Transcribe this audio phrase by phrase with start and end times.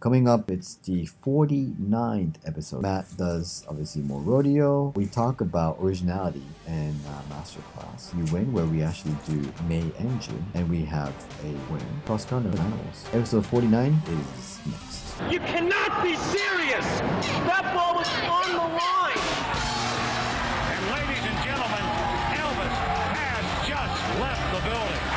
[0.00, 2.80] Coming up, it's the 49th episode.
[2.80, 4.94] Matt does obviously more rodeo.
[4.96, 8.16] We talk about originality and uh, masterclass.
[8.16, 11.12] You win, where we actually do May and June, and we have
[11.44, 13.04] a win cross country animals.
[13.12, 15.20] Episode 49 is next.
[15.30, 16.86] You cannot be serious!
[17.44, 19.20] That ball was on the line!
[20.64, 21.84] And ladies and gentlemen,
[22.40, 22.76] Elvis
[23.20, 25.09] has just left the building.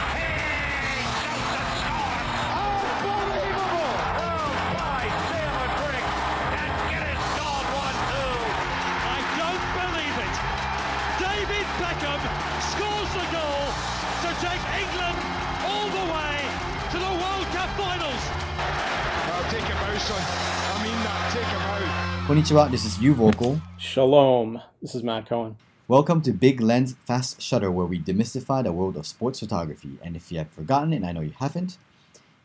[19.53, 20.17] Take him out, son.
[20.19, 21.31] I mean that.
[21.31, 22.27] Take him out.
[22.27, 23.61] Konnichiwa, this is Ryu Voelkel.
[23.77, 24.59] Shalom.
[24.81, 25.57] This is Matt Cohen.
[25.87, 29.99] Welcome to Big Lens Fast Shutter, where we demystify the world of sports photography.
[30.01, 31.77] And if you have forgotten, and I know you haven't,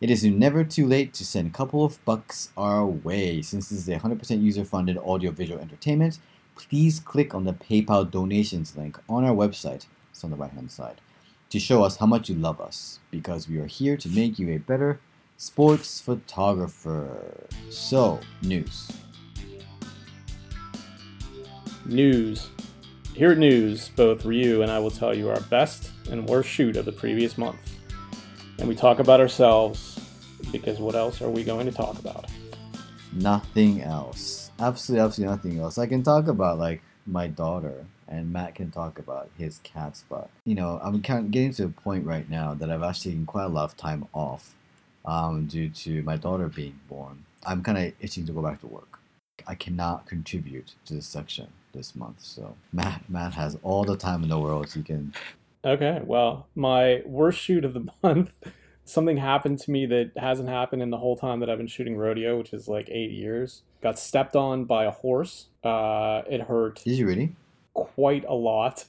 [0.03, 3.41] it is never too late to send a couple of bucks our way.
[3.41, 6.19] Since this is a 100% user funded audiovisual entertainment,
[6.57, 9.87] please click on the PayPal donations link on our website.
[10.11, 11.01] It's on the right hand side.
[11.49, 14.51] To show us how much you love us, because we are here to make you
[14.51, 15.01] a better
[15.39, 17.47] sports photographer.
[17.71, 18.91] So, news.
[21.87, 22.51] News.
[23.15, 26.77] Here at News, both Ryu and I will tell you our best and worst shoot
[26.77, 27.77] of the previous month.
[28.59, 30.01] And we talk about ourselves
[30.51, 32.27] because what else are we going to talk about?
[33.13, 34.51] Nothing else.
[34.59, 35.79] Absolutely, absolutely nothing else.
[35.79, 40.05] I can talk about like my daughter, and Matt can talk about his cats.
[40.09, 43.13] But you know, I'm kind of getting to a point right now that I've actually
[43.13, 44.55] taken quite a lot of time off
[45.09, 47.25] um, due to my daughter being born.
[47.47, 49.01] I'm kind of itching to go back to work.
[49.47, 54.23] I cannot contribute to this section this month, so Matt Matt has all the time
[54.23, 54.71] in the world.
[54.73, 55.15] He can
[55.65, 58.31] Okay, well, my worst shoot of the month,
[58.85, 61.97] something happened to me that hasn't happened in the whole time that I've been shooting
[61.97, 63.63] rodeo, which is like eight years.
[63.81, 65.47] Got stepped on by a horse.
[65.65, 67.35] Uh, it hurt Did you really?
[67.75, 68.85] quite a lot.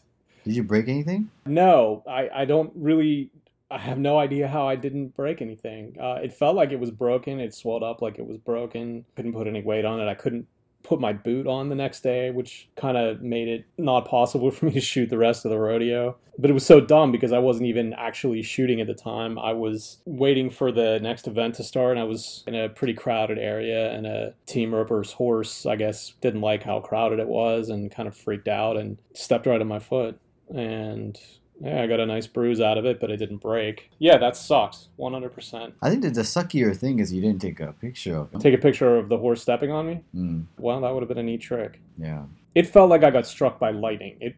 [0.45, 1.30] Did you break anything?
[1.45, 3.30] No, I, I don't really.
[3.71, 5.95] I have no idea how I didn't break anything.
[5.99, 7.39] Uh, it felt like it was broken.
[7.39, 9.05] It swelled up like it was broken.
[9.15, 10.07] Couldn't put any weight on it.
[10.07, 10.47] I couldn't
[10.81, 14.65] put my boot on the next day, which kind of made it not possible for
[14.65, 16.17] me to shoot the rest of the rodeo.
[16.37, 19.37] But it was so dumb because I wasn't even actually shooting at the time.
[19.37, 22.93] I was waiting for the next event to start, and I was in a pretty
[22.93, 27.69] crowded area, and a team roper's horse, I guess, didn't like how crowded it was
[27.69, 30.19] and kind of freaked out and stepped right on my foot.
[30.47, 31.19] And
[31.59, 33.89] yeah, I got a nice bruise out of it, but it didn't break.
[33.99, 34.87] Yeah, that sucked.
[34.97, 35.73] 100%.
[35.81, 38.39] I think that the suckier thing is you didn't take a picture of him.
[38.39, 40.02] Take a picture of the horse stepping on me?
[40.15, 41.80] Mm, Well, that would have been a neat trick.
[41.98, 42.23] yeah.
[42.55, 44.17] It felt like I got struck by lightning.
[44.19, 44.36] It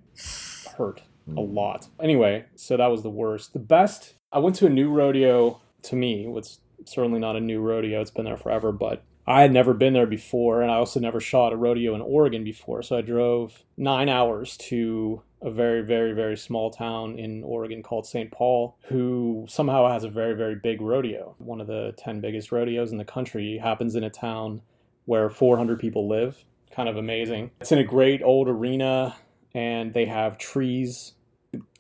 [0.77, 1.53] hurt a Mm.
[1.53, 1.87] lot.
[1.99, 3.53] Anyway, so that was the worst.
[3.53, 6.25] The best, I went to a new rodeo to me.
[6.37, 9.93] It's certainly not a new rodeo, it's been there forever, but I had never been
[9.93, 12.81] there before, and I also never shot a rodeo in Oregon before.
[12.81, 18.06] So I drove nine hours to a very, very, very small town in Oregon called
[18.06, 18.31] St.
[18.31, 21.35] Paul, who somehow has a very, very big rodeo.
[21.40, 24.62] One of the 10 biggest rodeos in the country happens in a town
[25.06, 26.38] where 400 people live.
[26.72, 27.52] Kind of amazing.
[27.59, 29.16] It's in a great old arena,
[29.53, 31.13] and they have trees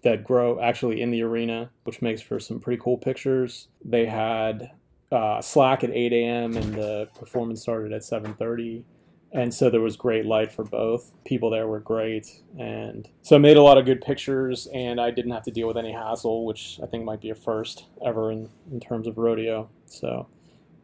[0.03, 3.67] that grow actually in the arena, which makes for some pretty cool pictures.
[3.85, 4.71] They had
[5.11, 6.57] uh, slack at 8 a.m.
[6.57, 8.83] and the performance started at 7:30,
[9.33, 11.11] and so there was great light for both.
[11.25, 15.11] People there were great, and so I made a lot of good pictures, and I
[15.11, 18.31] didn't have to deal with any hassle, which I think might be a first ever
[18.31, 19.69] in, in terms of rodeo.
[19.87, 20.27] So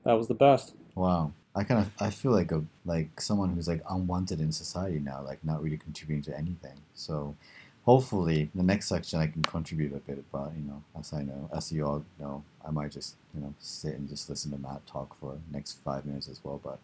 [0.03, 0.74] that was the best.
[0.96, 1.34] Wow.
[1.58, 5.24] I kind of I feel like a like someone who's like unwanted in society now,
[5.24, 6.79] like not really contributing to anything.
[6.94, 7.35] So
[7.84, 11.50] hopefully the next section I can contribute a bit, but you know, as I know,
[11.56, 14.85] as you all know, I might just you know sit and just listen to Matt
[14.85, 16.62] talk for next five minutes as well.
[16.64, 16.79] But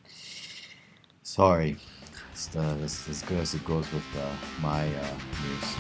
[1.24, 1.78] sorry,
[2.32, 4.30] it's, uh, it's as good as it goes with uh,
[4.62, 5.08] my uh,
[5.42, 5.76] news.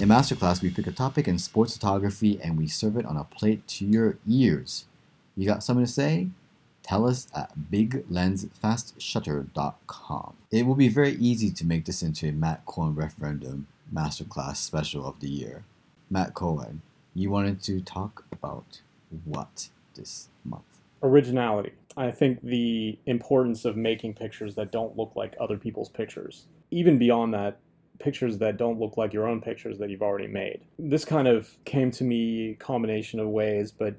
[0.00, 3.24] In Masterclass, we pick a topic in sports photography and we serve it on a
[3.24, 4.86] plate to your ears.
[5.36, 6.28] You got something to say?
[6.82, 10.36] Tell us at biglensfastshutter.com.
[10.50, 15.06] It will be very easy to make this into a Matt Cohen referendum masterclass special
[15.06, 15.64] of the year.
[16.08, 16.80] Matt Cohen,
[17.20, 18.80] you wanted to talk about
[19.24, 20.64] what this month?
[21.02, 21.72] originality.
[21.96, 26.46] I think the importance of making pictures that don't look like other people's pictures.
[26.70, 27.58] Even beyond that,
[27.98, 30.60] pictures that don't look like your own pictures that you've already made.
[30.78, 33.94] This kind of came to me combination of ways, but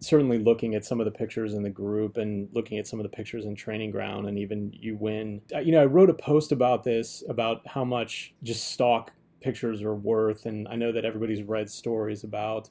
[0.00, 3.02] certainly looking at some of the pictures in the group and looking at some of
[3.04, 5.40] the pictures in training ground and even you win.
[5.54, 9.82] Uh, You know, I wrote a post about this about how much just stock pictures
[9.82, 10.46] are worth.
[10.46, 12.68] And I know that everybody's read stories about,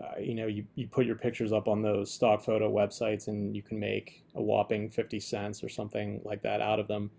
[0.00, 3.54] uh, you know, you, you put your pictures up on those stock photo websites and
[3.54, 7.10] you can make a whopping 50 cents or something like that out of them.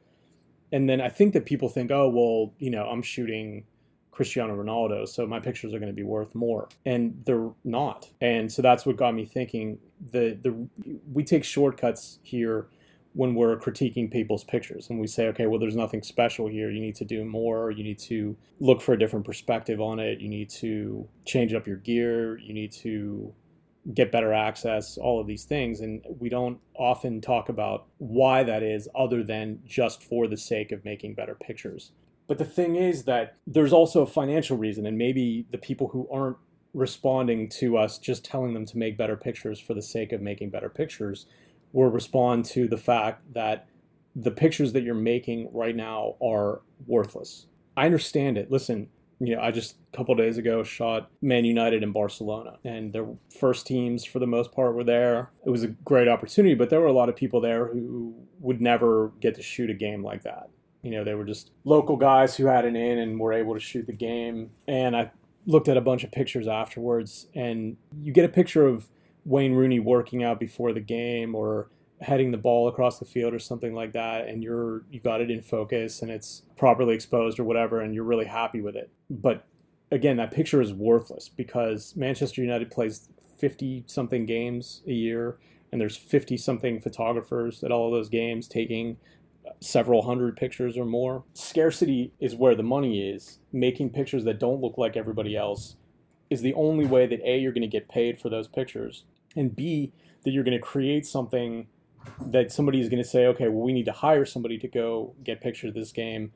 [0.72, 3.66] And then I think that people think, oh, well, you know, I'm shooting
[4.20, 8.10] Cristiano Ronaldo, so my pictures are going to be worth more, and they're not.
[8.20, 9.80] And so that's what got me thinking.
[10.12, 10.68] The the
[11.14, 12.68] we take shortcuts here
[13.20, 16.72] when we're critiquing people's pictures and we say okay well there's nothing special here.
[16.72, 17.70] You need to do more.
[17.70, 20.22] You need to look for a different perspective on it.
[20.22, 22.38] You need to change up your gear.
[22.38, 23.34] You need to
[23.94, 25.82] get better access all of these things.
[25.82, 30.72] And we don't often talk about why that is other than just for the sake
[30.72, 31.92] of making better pictures.
[32.26, 36.08] But the thing is that there's also a financial reason, and maybe the people who
[36.10, 36.38] aren't
[36.74, 40.52] responding to us just telling them to make better pictures for the sake of making
[40.52, 41.26] better pictures
[41.72, 43.68] will respond to the fact that
[44.16, 47.46] the pictures that you're making right now are worthless.
[47.78, 48.52] I understand it.
[48.52, 48.90] Listen,
[49.20, 53.08] you know, I just a couple days ago shot Man United in Barcelona, and their
[53.30, 55.32] first teams for the most part were there.
[55.46, 58.62] It was a great opportunity, but there were a lot of people there who would
[58.62, 60.50] never get to shoot a game like that.
[60.82, 63.60] You know, they were just local guys who had an in and were able to
[63.60, 64.52] shoot the game.
[64.68, 65.12] And I
[65.46, 68.88] looked at a bunch of pictures afterwards, and you get a picture of
[69.30, 71.70] Wayne Rooney working out before the game or
[72.02, 75.30] heading the ball across the field or something like that and you're you got it
[75.30, 79.46] in focus and it's properly exposed or whatever and you're really happy with it but
[79.92, 85.38] again that picture is worthless because Manchester United plays 50 something games a year
[85.72, 88.98] and there's 50 something photographers at all of those games taking
[89.60, 91.24] several hundred pictures or more.
[91.34, 93.40] Scarcity is where the money is.
[93.52, 95.76] Making pictures that don't look like everybody else
[96.30, 99.04] is the only way that A, you're going to get paid for those pictures,
[99.36, 99.94] and B,
[100.24, 101.68] that you're going to create something
[102.20, 105.14] that somebody is going to say, okay, well, we need to hire somebody to go
[105.24, 106.32] get pictures of this game.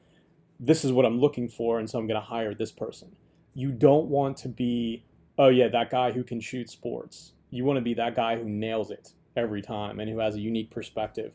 [0.60, 3.16] This is what I'm looking for, and so I'm going to hire this person.
[3.54, 5.04] You don't want to be,
[5.38, 7.34] oh, yeah, that guy who can shoot sports.
[7.50, 10.40] You want to be that guy who nails it every time and who has a
[10.40, 11.34] unique perspective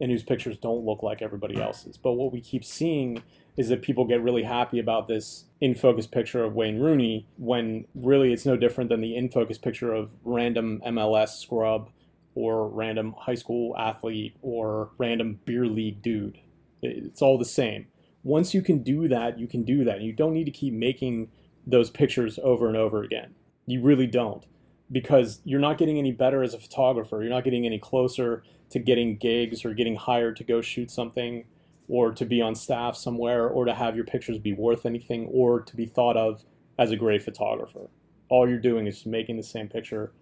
[0.00, 1.96] and whose pictures don't look like everybody else's.
[1.96, 3.22] But what we keep seeing
[3.56, 7.86] is that people get really happy about this in focus picture of Wayne Rooney when
[7.94, 11.90] really it's no different than the in focus picture of random MLS scrub
[12.34, 16.38] or random high school athlete or random beer league dude.
[16.80, 17.88] It's all the same.
[18.22, 20.00] Once you can do that, you can do that.
[20.00, 21.30] You don't need to keep making
[21.66, 23.34] those pictures over and over again.
[23.66, 24.44] You really don't
[24.92, 27.20] because you're not getting any better as a photographer.
[27.20, 31.44] You're not getting any closer to getting gigs or getting hired to go shoot something
[31.88, 35.60] or to be on staff somewhere or to have your pictures be worth anything or
[35.60, 36.44] to be thought of
[36.78, 37.88] as a great photographer.
[38.28, 40.12] All you're doing is making the same picture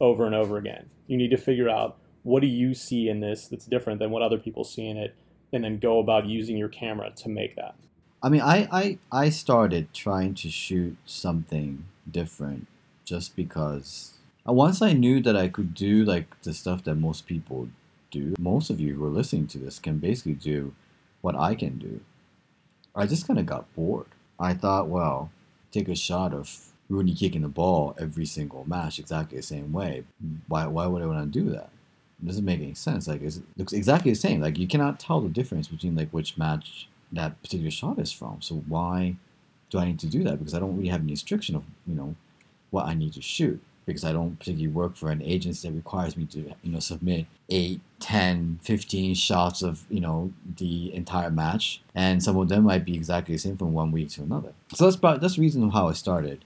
[0.00, 0.88] over and over again.
[1.06, 4.22] You need to figure out what do you see in this that's different than what
[4.22, 5.14] other people see in it
[5.52, 7.74] and then go about using your camera to make that.
[8.22, 12.66] I mean, I, I, I started trying to shoot something different
[13.08, 17.26] just because uh, once I knew that I could do like the stuff that most
[17.26, 17.68] people
[18.10, 20.74] do, most of you who are listening to this can basically do
[21.22, 22.00] what I can do.
[22.94, 24.06] I just kind of got bored.
[24.38, 25.30] I thought, well,
[25.72, 30.04] take a shot of Rooney kicking the ball every single match exactly the same way.
[30.46, 31.70] Why, why would I want to do that?
[32.22, 33.08] It doesn't make any sense.
[33.08, 34.40] Like it looks exactly the same.
[34.40, 38.42] Like you cannot tell the difference between like which match that particular shot is from.
[38.42, 39.16] So why
[39.70, 40.38] do I need to do that?
[40.38, 42.14] Because I don't really have any restriction of you know
[42.70, 46.16] what I need to shoot because I don't particularly work for an agency that requires
[46.16, 51.80] me to, you know, submit 8, 10, 15 shots of, you know, the entire match.
[51.94, 54.52] And some of them might be exactly the same from one week to another.
[54.74, 56.44] So that's about, that's the reason how I started.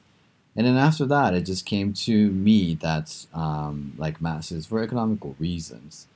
[0.55, 4.83] And then after that, it just came to me that, um, like Matt says, for
[4.83, 6.07] economical reasons,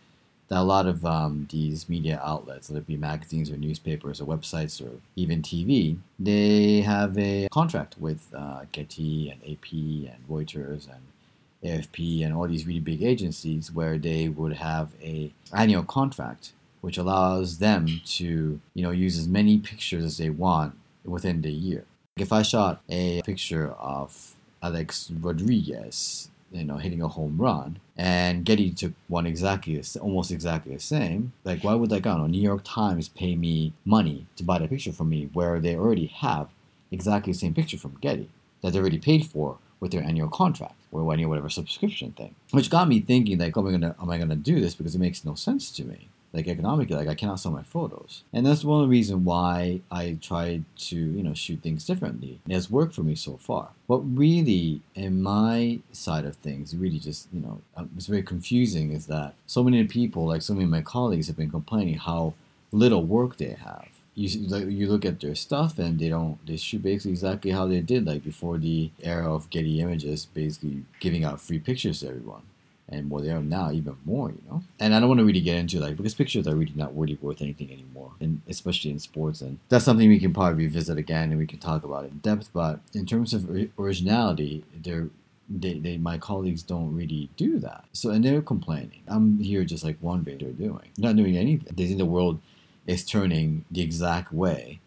[0.49, 4.27] that a lot of um, these media outlets, whether it be magazines or newspapers or
[4.27, 10.89] websites or even TV, they have a contract with uh, Getty and AP and Reuters
[10.89, 11.03] and
[11.65, 16.53] AFP and all these really big agencies where they would have a annual contract
[16.87, 20.73] which allows them to you know use as many pictures as they want
[21.05, 21.85] within the year.
[22.17, 28.45] If I shot a picture of Alex Rodriguez, you know, hitting a home run, and
[28.45, 32.27] Getty took one exactly, almost exactly the same, like why would like I don't know,
[32.27, 36.07] New York Times pay me money to buy the picture from me where they already
[36.07, 36.49] have
[36.91, 38.29] exactly the same picture from Getty
[38.63, 42.35] that they already paid for with their annual contract or annual whatever subscription thing.
[42.51, 44.95] Which got me thinking like, oh, am I gonna am I gonna do this because
[44.95, 46.09] it makes no sense to me.
[46.33, 49.81] Like economically, like I cannot sell my photos, and that's one of the reasons why
[49.91, 52.41] I tried to you know shoot things differently.
[52.47, 53.71] It has worked for me so far.
[53.87, 58.93] What really, in my side of things, really just you know uh, it's very confusing
[58.93, 62.35] is that so many people, like so many of my colleagues, have been complaining how
[62.73, 66.83] little work they have you you look at their stuff and they don't they shoot
[66.83, 71.41] basically exactly how they did like before the era of Getty Images, basically giving out
[71.41, 72.43] free pictures to everyone.
[72.89, 74.63] And what they are now, even more, you know.
[74.79, 77.19] And I don't want to really get into like because pictures are really not really
[77.21, 79.41] worth anything anymore, and especially in sports.
[79.41, 82.51] And that's something we can probably revisit again, and we can talk about in depth.
[82.53, 85.09] But in terms of originality, they're
[85.49, 87.85] they, they my colleagues don't really do that.
[87.93, 89.03] So and they're complaining.
[89.09, 90.91] I'm here just like wondering they're doing.
[90.97, 91.73] Not doing anything.
[91.75, 92.41] They think the world
[92.87, 94.81] is turning the exact way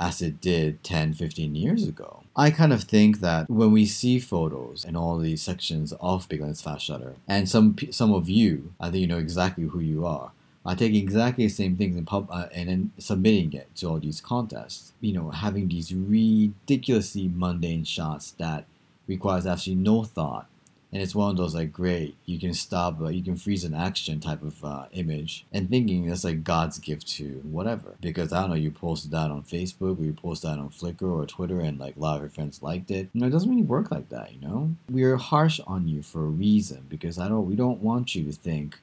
[0.00, 2.22] as it did 10, 15 years ago.
[2.36, 6.40] I kind of think that when we see photos and all these sections of Big
[6.40, 10.06] Lens Fast Shutter, and some some of you, I think you know exactly who you
[10.06, 10.30] are,
[10.64, 13.98] are taking exactly the same things and, pub, uh, and then submitting it to all
[13.98, 14.92] these contests.
[15.00, 18.66] You know, having these ridiculously mundane shots that
[19.08, 20.46] requires absolutely no thought
[20.92, 23.74] and it's one of those like great you can stop uh, you can freeze an
[23.74, 27.96] action type of uh, image and thinking that's like god's gift to whatever.
[28.00, 31.10] Because i don't know you posted that on facebook or you posted that on flickr
[31.10, 33.08] or twitter and like a lot of your friends liked it.
[33.12, 34.74] You know it doesn't really work like that you know?
[34.90, 38.32] We're harsh on you for a reason because i don't we don't want you to
[38.32, 38.78] think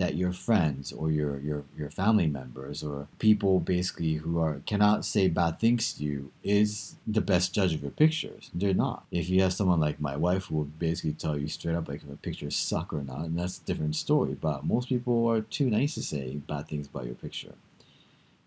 [0.00, 5.04] that your friends or your, your, your family members or people basically who are cannot
[5.04, 8.50] say bad things to you is the best judge of your pictures.
[8.54, 9.04] They're not.
[9.10, 12.02] If you have someone like my wife who will basically tell you straight up like
[12.02, 14.34] if a picture suck or not, and that's a different story.
[14.40, 17.52] But most people are too nice to say bad things about your picture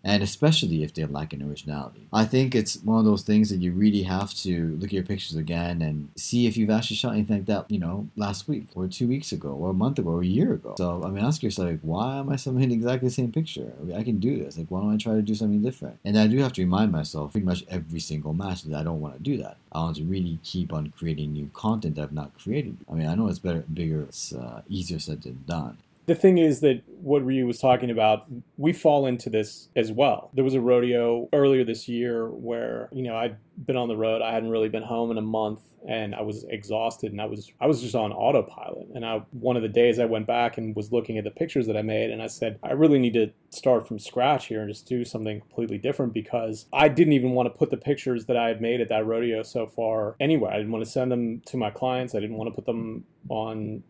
[0.04, 2.06] and especially if they lack an originality.
[2.12, 5.02] I think it's one of those things that you really have to look at your
[5.02, 8.66] pictures again and see if you've actually shot anything like that, you know, last week
[8.74, 10.74] or two weeks ago or a month ago or a year ago.
[10.76, 13.72] So, I mean, ask yourself, like, why am I submitting exactly the same picture?
[13.80, 14.58] I, mean, I can do this.
[14.58, 15.98] Like, why don't I try to do something different?
[16.04, 19.00] And I do have to remind myself pretty much every single match that I don't
[19.00, 19.56] want to do that.
[19.72, 22.76] I want to really keep on creating new content that I've not created.
[22.90, 26.38] I mean, I know it's better, bigger, it's uh, easier said than done the thing
[26.38, 30.30] is that what Ryu was talking about, we fall into this as well.
[30.34, 34.20] There was a rodeo earlier this year where, you know, I'd been on the road.
[34.20, 37.52] I hadn't really been home in a month and I was exhausted and I was
[37.60, 38.88] I was just on autopilot.
[38.94, 41.66] And I one of the days I went back and was looking at the pictures
[41.66, 44.68] that I made and I said, I really need to start from scratch here and
[44.68, 48.36] just do something completely different because I didn't even want to put the pictures that
[48.36, 50.52] I had made at that rodeo so far anywhere.
[50.52, 52.14] I didn't want to send them to my clients.
[52.14, 53.82] I didn't want to put them on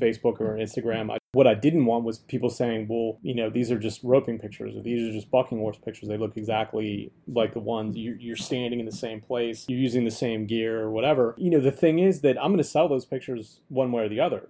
[0.00, 1.12] Facebook or Instagram.
[1.12, 4.38] I, what I didn't want was people saying, well, you know, these are just roping
[4.38, 6.08] pictures or these are just bucking horse pictures.
[6.08, 10.04] They look exactly like the ones you, you're standing in the same place, you're using
[10.04, 11.34] the same gear or whatever.
[11.38, 14.08] You know, the thing is that I'm going to sell those pictures one way or
[14.08, 14.48] the other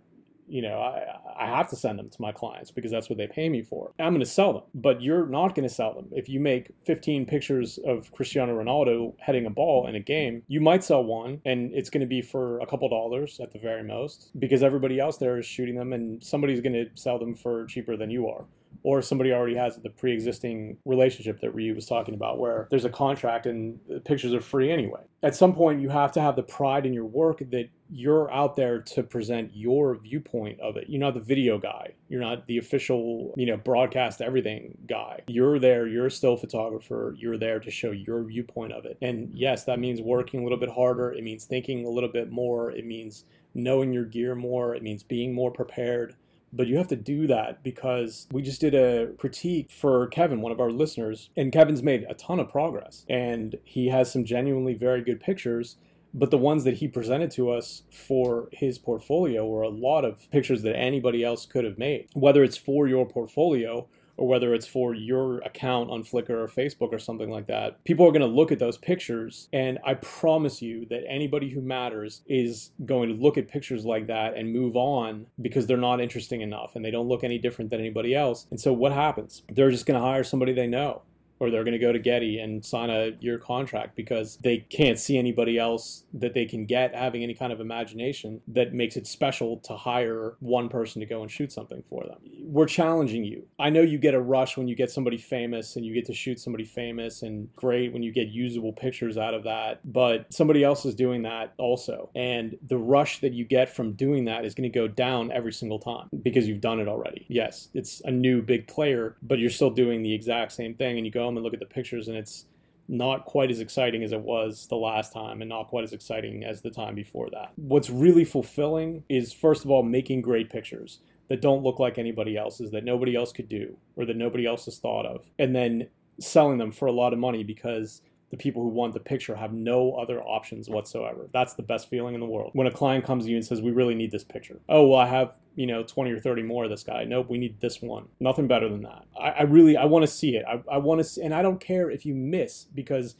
[0.52, 3.26] you know, I, I have to send them to my clients because that's what they
[3.26, 3.92] pay me for.
[3.99, 6.08] I'm going to sell them, but you're not going to sell them.
[6.12, 10.61] If you make 15 pictures of Cristiano Ronaldo heading a ball in a game, you
[10.61, 13.82] might sell one and it's going to be for a couple dollars at the very
[13.82, 17.66] most because everybody else there is shooting them and somebody's going to sell them for
[17.66, 18.44] cheaper than you are
[18.82, 22.90] or somebody already has the pre-existing relationship that Ryu was talking about where there's a
[22.90, 25.00] contract and the pictures are free anyway.
[25.22, 28.56] At some point you have to have the pride in your work that you're out
[28.56, 30.88] there to present your viewpoint of it.
[30.88, 31.92] You're not the video guy.
[32.08, 35.20] You're not the official, you know, broadcast everything guy.
[35.28, 37.14] You're there, you're a still photographer.
[37.18, 38.98] You're there to show your viewpoint of it.
[39.02, 41.12] And yes, that means working a little bit harder.
[41.12, 42.70] It means thinking a little bit more.
[42.72, 43.24] It means
[43.54, 44.74] knowing your gear more.
[44.74, 46.16] It means being more prepared
[46.52, 50.52] but you have to do that because we just did a critique for Kevin, one
[50.52, 54.75] of our listeners, and Kevin's made a ton of progress and he has some genuinely
[54.75, 55.76] very good pictures.
[56.14, 60.30] But the ones that he presented to us for his portfolio were a lot of
[60.30, 64.66] pictures that anybody else could have made, whether it's for your portfolio or whether it's
[64.66, 68.26] for your account on Flickr or Facebook or something like that, people are going to
[68.26, 69.49] look at those pictures.
[69.52, 74.07] And I promise you that anybody who matters is going to look at pictures like
[74.07, 77.71] that and move on because they're not interesting enough and they don't look any different
[77.71, 78.47] than anybody else.
[78.50, 79.42] And so what happens?
[79.50, 81.02] They're just going to hire somebody they know
[81.42, 84.96] or they're going to go to Getty and sign a year contract because they can't
[84.96, 89.08] see anybody else that they can get having any kind of imagination that makes it
[89.08, 92.18] special to hire one person to go and shoot something for them.
[92.44, 93.44] We're challenging you.
[93.58, 96.14] I know you get a rush when you get somebody famous and you get to
[96.14, 100.62] shoot somebody famous and great when you get usable pictures out of that, but somebody
[100.62, 102.08] else is doing that also.
[102.14, 105.52] And the rush that you get from doing that is going to go down every
[105.52, 107.26] single time because you've done it already.
[107.28, 111.04] Yes, it's a new big player, but you're still doing the exact same thing and
[111.04, 112.46] you go home and look at the pictures and it's
[112.88, 116.44] not quite as exciting as it was the last time and not quite as exciting
[116.44, 117.52] as the time before that.
[117.56, 120.98] What's really fulfilling is first of all making great pictures
[121.28, 124.64] that don't look like anybody else's that nobody else could do or that nobody else
[124.66, 125.88] has thought of and then
[126.20, 129.52] selling them for a lot of money because the people who want the picture have
[129.52, 131.28] no other options whatsoever.
[131.34, 132.50] That's the best feeling in the world.
[132.54, 134.98] When a client comes to you and says, "We really need this picture," oh well,
[134.98, 137.04] I have you know 20 or 30 more of this guy.
[137.04, 138.08] Nope, we need this one.
[138.18, 139.04] Nothing better than that.
[139.20, 140.44] I, I really I want to see it.
[140.48, 143.16] I, I want to, see and I don't care if you miss because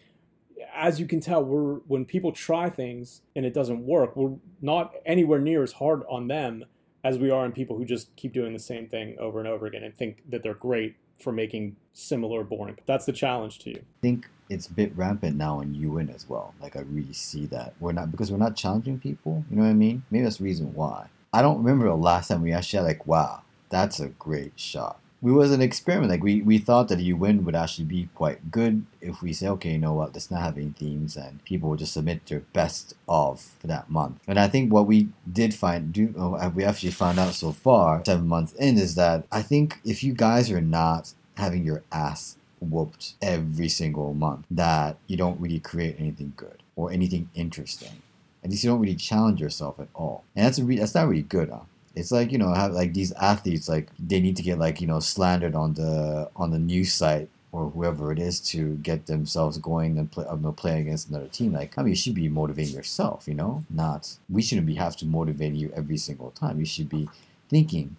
[0.75, 4.95] as you can tell, we're when people try things and it doesn't work, we're not
[5.04, 6.64] anywhere near as hard on them
[7.04, 9.66] as we are on people who just keep doing the same thing over and over
[9.66, 12.78] again and think that they're great for making similar boring.
[12.87, 13.81] That's the challenge to you.
[13.81, 16.55] I think it's a bit rampant now in UN as well.
[16.61, 19.45] Like I really see that we're not because we're not challenging people.
[19.51, 20.05] You know what I mean?
[20.11, 21.09] Maybe that's the reason why.
[21.33, 24.99] I don't remember the last time we actually had like, wow, that's a great shot
[25.23, 26.11] we was an experiment.
[26.11, 29.71] Like we, we thought that UN would actually be quite good if we say, okay,
[29.71, 32.95] you know what, let's not have any themes and people will just submit their best
[33.09, 34.19] of for that month.
[34.27, 38.03] And I think what we did find, do uh, we actually found out so far,
[38.05, 42.37] seven months in, is that I think if you guys are not having your ass
[42.62, 48.02] whooped every single month, that you don't really create anything good or anything interesting.
[48.45, 50.25] At least you don't really challenge yourself at all.
[50.35, 51.61] And that's re- that's not really good, huh?
[51.95, 54.87] it's like you know have like these athletes like they need to get like you
[54.87, 59.59] know slandered on the on the news site or whoever it is to get themselves
[59.59, 60.25] going and play,
[60.57, 61.52] play against another team.
[61.52, 63.64] Like, I mean, you should be motivating yourself, you know?
[63.69, 66.59] Not, we shouldn't be have to motivate you every single time.
[66.59, 67.11] You should be
[67.50, 67.97] thinking,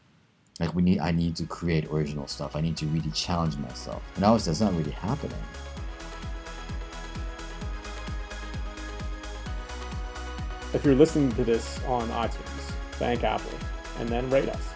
[0.59, 2.55] like, we need, I need to create original stuff.
[2.55, 4.03] I need to really challenge myself.
[4.15, 5.37] And obviously, that's not really happening.
[10.73, 13.51] If you're listening to this on iTunes, thank Apple
[13.99, 14.69] and then rate us.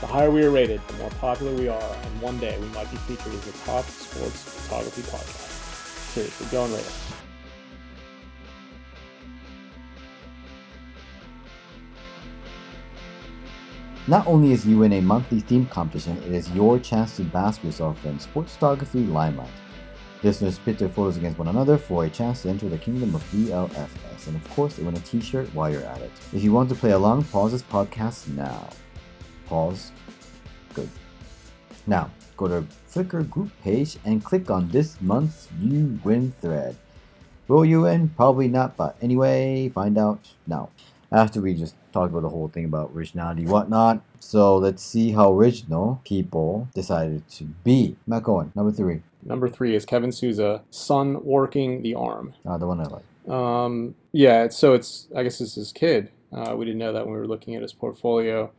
[0.00, 2.90] The higher we are rated, the more popular we are, and one day we might
[2.90, 6.12] be featured as the top sports photography podcast.
[6.12, 7.12] Seriously, go and rate us.
[14.08, 17.64] Not only is you UN a monthly theme competition, it is your chance to bask
[17.64, 19.50] yourself in sports photography limelight.
[20.22, 23.22] Listeners pit their photos against one another for a chance to enter the kingdom of
[23.32, 26.12] BLFS, and of course, they win a t shirt while you're at it.
[26.32, 28.68] If you want to play along, pause this podcast now.
[29.46, 29.90] Pause.
[30.72, 30.88] Good.
[31.88, 36.76] Now, go to Flickr group page and click on this month's You Win thread.
[37.48, 38.10] Will you win?
[38.10, 40.70] Probably not, but anyway, find out now.
[41.10, 45.32] After we just talked about the whole thing about originality, whatnot, so let's see how
[45.32, 47.96] original people decided to be.
[48.06, 49.00] Matt Cohen, number three.
[49.24, 52.34] Number three is Kevin Souza, son working the arm.
[52.44, 53.32] Ah, the one I like.
[53.34, 56.10] Um, yeah, so it's I guess it's his kid.
[56.30, 58.50] Uh, we didn't know that when we were looking at his portfolio.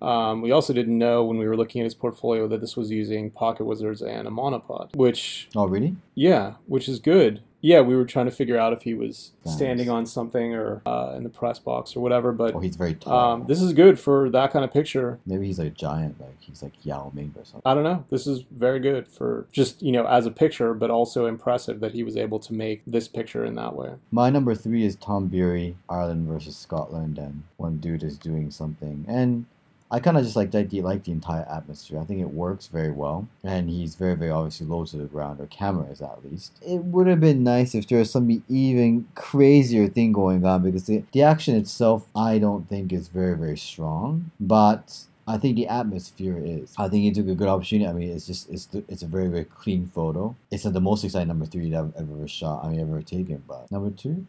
[0.00, 2.90] Um, we also didn't know when we were looking at his portfolio that this was
[2.90, 5.96] using Pocket Wizards and a monopod, which Oh, really?
[6.14, 7.42] yeah, which is good.
[7.64, 11.14] Yeah, we were trying to figure out if he was standing on something or uh,
[11.16, 12.30] in the press box or whatever.
[12.30, 13.18] But Oh, he's very tall.
[13.32, 15.18] um, this is good for that kind of picture.
[15.24, 17.62] Maybe he's like a giant, like he's like Yao Ming or something.
[17.64, 18.04] I don't know.
[18.10, 21.92] This is very good for just you know as a picture, but also impressive that
[21.94, 23.94] he was able to make this picture in that way.
[24.10, 29.06] My number three is Tom Bury, Ireland versus Scotland, and one dude is doing something.
[29.08, 29.46] And
[29.90, 30.70] I kind of just like like
[31.04, 32.00] the entire atmosphere.
[32.00, 35.40] I think it works very well, and he's very, very obviously low to the ground,
[35.40, 36.52] or cameras at least.
[36.62, 40.86] It would have been nice if there was some even crazier thing going on because
[40.86, 45.68] the, the action itself, I don't think is very, very strong, but I think the
[45.68, 46.74] atmosphere is.
[46.76, 47.88] I think he took a good opportunity.
[47.88, 50.34] I mean, it's just it's it's a very very clean photo.
[50.50, 52.64] It's not the most exciting number three that I've ever shot.
[52.64, 53.42] I mean, ever taken.
[53.46, 54.26] But number two,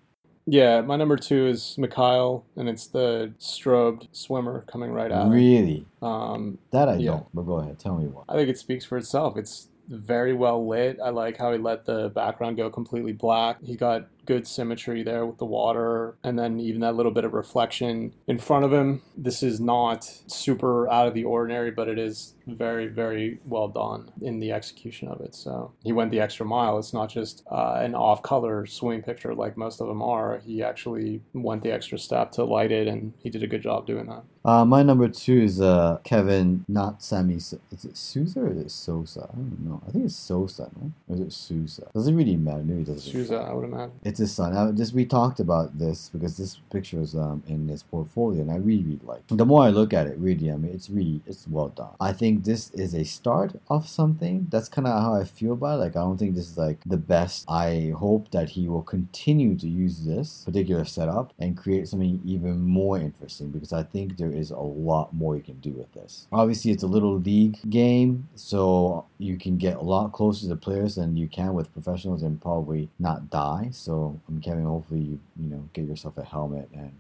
[0.48, 5.32] Yeah, my number two is Mikhail, and it's the strobed swimmer coming right out.
[5.32, 7.12] really, Um, that I Yeah.
[7.12, 7.26] don't.
[7.34, 8.26] But go ahead, tell me what.
[8.30, 9.38] I think it speaks for itself.
[9.38, 11.00] It's very well lit.
[11.04, 13.58] I like how he let the background go completely black.
[13.64, 17.34] He got good symmetry there with the water and then even that little bit of
[17.34, 19.02] reflection in front of him.
[19.18, 24.12] This is not super out of the ordinary, but it is very, very well done
[24.22, 25.34] in the execution of it.
[25.36, 26.78] So he went the extra mile.
[26.78, 30.42] It's not just uh, an off color swimming picture like most of them are.
[30.46, 33.88] He actually went the extra step to light it and he did a good job
[33.88, 34.24] doing that.
[34.46, 37.36] Uh, my number two is uh, Kevin, not Sammy.
[37.36, 39.28] Is it Sousa or is it Sosa?
[39.34, 39.82] I don't know.
[39.88, 40.92] I think it's Sosa, no?
[41.08, 41.90] Or is it Sousa?
[41.96, 42.62] Doesn't really matter.
[42.62, 43.12] Maybe it doesn't.
[43.12, 44.00] Souza, I would imagine.
[44.04, 44.56] It's his son.
[44.56, 48.52] I, just we talked about this because this picture is um, in his portfolio, and
[48.52, 49.22] I really, really like.
[49.28, 51.96] The more I look at it, really, I mean, it's really, it's well done.
[52.00, 54.48] I think this is a start of something.
[54.50, 55.84] That's kind of how I feel about it.
[55.84, 57.46] Like, I don't think this is like the best.
[57.50, 62.62] I hope that he will continue to use this particular setup and create something even
[62.62, 66.28] more interesting because I think there is a lot more you can do with this.
[66.32, 70.96] Obviously, it's a little league game, so you can get a lot closer to players
[70.96, 73.70] than you can with professionals and probably not die.
[73.72, 74.66] So I'm Kevin.
[74.66, 76.94] Hopefully, you you know get yourself a helmet and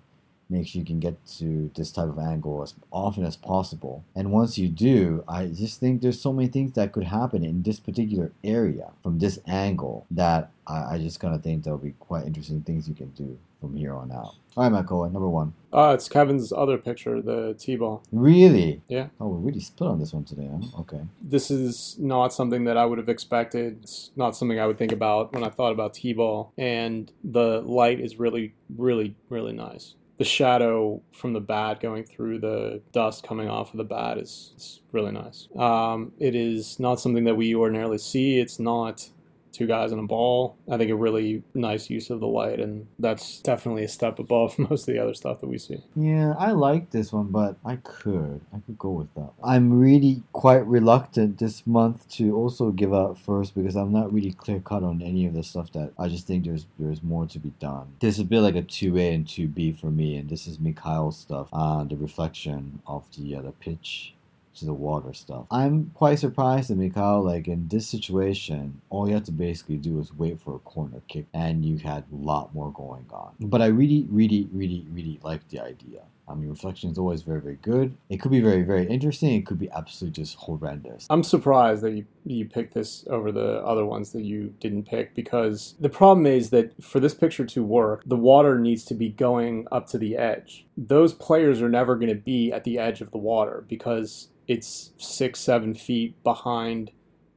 [0.49, 4.03] make sure you can get to this type of angle as often as possible.
[4.15, 7.63] And once you do, I just think there's so many things that could happen in
[7.63, 11.95] this particular area from this angle that I, I just kind of think there'll be
[11.99, 14.36] quite interesting things you can do from here on out.
[14.58, 15.54] All right, Cohen, number one.
[15.73, 18.04] Uh, it's Kevin's other picture, the T-ball.
[18.12, 18.82] Really?
[18.88, 19.08] Yeah.
[19.19, 20.82] Oh, we're really split on this one today, huh?
[20.82, 21.01] Okay.
[21.21, 23.80] This is not something that I would have expected.
[23.84, 26.54] It's not something I would think about when I thought about T-ball.
[26.58, 29.95] And the light is really, really, really nice.
[30.17, 34.54] The shadow from the bat going through the dust coming off of the bat is,
[34.56, 35.49] is really nice.
[35.58, 38.39] Um, it is not something that we ordinarily see.
[38.39, 39.10] It's not
[39.55, 40.57] two guys and a ball.
[40.69, 44.57] I think a really nice use of the light, and that's definitely a step above
[44.69, 45.83] most of the other stuff that we see.
[45.95, 48.41] Yeah, I like this one, but I could.
[48.53, 49.31] I could go with that.
[49.43, 54.33] I'm really quite reluctant this month to also give out first because I'm not really
[54.33, 57.39] clear cut on any of the stuff that I just think there's there's more to
[57.39, 57.95] be done.
[57.99, 61.17] This is a bit like a 2A and 2B for me, and this is Mikhail's
[61.17, 64.14] stuff, uh, the reflection of the, uh, the pitch
[64.55, 65.45] to the water stuff.
[65.51, 69.99] I'm quite surprised that Mikhail, like in this situation, all you have to basically do
[69.99, 73.33] is wait for a corner kick and you had a lot more going on.
[73.39, 76.01] But I really, really, really, really like the idea.
[76.27, 77.95] I mean, reflection is always very, very good.
[78.09, 79.33] It could be very, very interesting.
[79.33, 81.05] It could be absolutely just horrendous.
[81.09, 85.13] I'm surprised that you you picked this over the other ones that you didn't pick
[85.13, 89.09] because the problem is that for this picture to work, the water needs to be
[89.09, 90.65] going up to the edge.
[90.75, 94.91] Those players are never going to be at the edge of the water because it's
[94.97, 96.91] six, seven feet behind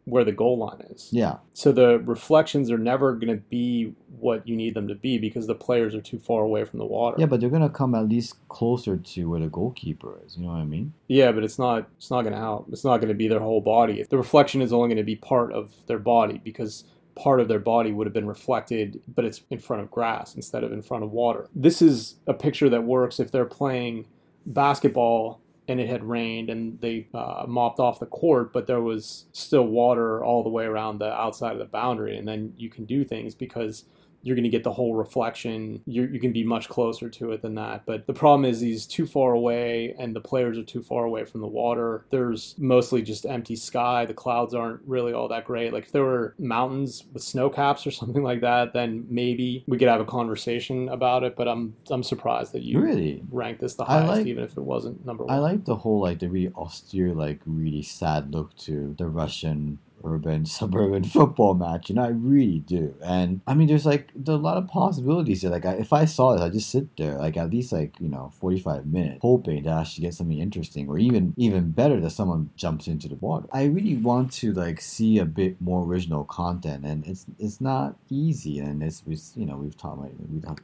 [0.09, 1.09] where the goal line is.
[1.13, 1.37] Yeah.
[1.53, 5.47] So the reflections are never going to be what you need them to be because
[5.47, 7.17] the players are too far away from the water.
[7.19, 10.37] Yeah, but they're gonna come at least closer to where the goalkeeper is.
[10.37, 10.95] You know what I mean?
[11.09, 12.69] Yeah, but it's not it's not going to help.
[12.73, 14.03] It's not going to be their whole body.
[14.09, 17.59] The reflection is only going to be part of their body because part of their
[17.59, 21.05] body would have been reflected, but it's in front of grass instead of in front
[21.05, 21.49] of water.
[21.55, 24.07] This is a picture that works if they're playing
[24.47, 29.27] basketball and it had rained and they uh, mopped off the court, but there was
[29.33, 32.17] still water all the way around the outside of the boundary.
[32.17, 33.85] And then you can do things because
[34.23, 35.81] you're going to get the whole reflection.
[35.87, 37.87] you you can be much closer to it than that.
[37.87, 41.25] But the problem is he's too far away and the players are too far away
[41.25, 42.05] from the water.
[42.11, 44.07] There's mostly just empty sky.
[44.07, 45.73] The clouds aren't really all that great.
[45.73, 49.79] Like if there were mountains with snow caps or something like that, then maybe we
[49.79, 51.37] could have a conversation about it.
[51.37, 53.23] But I'm I'm surprised that you Really?
[53.31, 55.35] ranked this the highest, like- even if it wasn't number one.
[55.37, 59.79] I like the whole like the really austere, like really sad look to the Russian
[60.05, 61.91] urban suburban football match.
[61.91, 62.95] Know, I really do.
[63.05, 65.51] And I mean, there's like a lot of possibilities here.
[65.51, 68.09] Like, I, if I saw this, I just sit there like at least like you
[68.09, 72.51] know 45 minutes, hoping to actually get something interesting, or even even better that someone
[72.57, 73.49] jumps into the water.
[73.53, 77.97] I really want to like see a bit more original content, and it's it's not
[78.11, 80.13] easy, and it's, it's you know we've talked about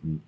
[0.03, 0.19] we